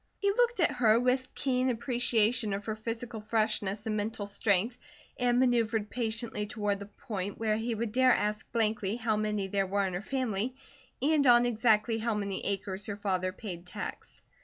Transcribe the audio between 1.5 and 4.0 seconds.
appreciation of her physical freshness and